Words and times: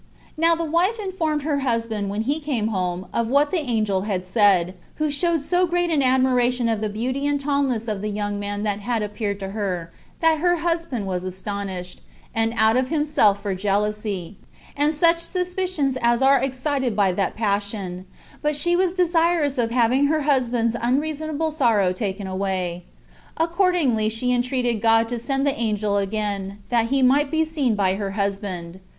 3. 0.33 0.41
Now 0.45 0.55
the 0.55 0.63
wife 0.63 0.97
informed 0.99 1.43
her 1.43 1.59
husband 1.59 2.09
when 2.09 2.21
he 2.23 2.39
came 2.39 2.69
home 2.69 3.05
of 3.13 3.27
what 3.27 3.51
the 3.51 3.59
angel 3.59 4.01
had 4.09 4.23
said, 4.23 4.73
who 4.95 5.11
showed 5.11 5.41
so 5.43 5.67
great 5.67 5.91
an 5.91 6.01
admiration 6.01 6.67
of 6.67 6.81
the 6.81 6.89
beauty 6.89 7.27
and 7.27 7.39
tallness 7.39 7.87
of 7.87 8.01
the 8.01 8.09
young 8.09 8.39
man 8.39 8.63
that 8.63 8.79
had 8.79 9.03
appeared 9.03 9.39
to 9.41 9.49
her, 9.49 9.93
that 10.19 10.39
her 10.39 10.55
husband 10.55 11.05
was 11.05 11.23
astonished, 11.23 12.01
and 12.33 12.51
out 12.57 12.77
of 12.77 12.89
himself 12.89 13.43
for 13.43 13.53
jealousy, 13.53 14.37
and 14.75 14.95
such 14.95 15.19
suspicions 15.19 15.99
as 16.01 16.23
are 16.23 16.39
excited 16.41 16.95
by 16.95 17.11
that 17.11 17.35
passion: 17.35 18.07
but 18.41 18.55
she 18.55 18.75
was 18.75 18.95
desirous 18.95 19.59
of 19.59 19.69
having 19.69 20.07
her 20.07 20.21
husband's 20.21 20.75
unreasonable 20.81 21.51
sorrow 21.51 21.91
taken 21.93 22.25
away; 22.25 22.85
accordingly 23.37 24.09
she 24.09 24.31
entreated 24.33 24.81
God 24.81 25.07
to 25.09 25.19
send 25.19 25.45
the 25.45 25.53
angel 25.53 25.97
again, 25.97 26.57
that 26.69 26.87
he 26.87 27.03
might 27.03 27.29
be 27.29 27.45
seen 27.45 27.75
by 27.75 27.93
her 27.97 28.11
husband. 28.17 28.79